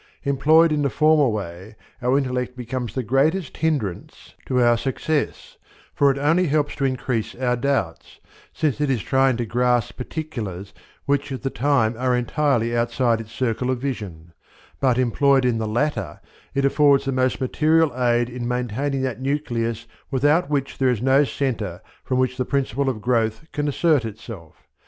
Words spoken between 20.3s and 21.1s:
which there is